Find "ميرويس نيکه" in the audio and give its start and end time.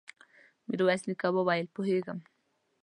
0.67-1.27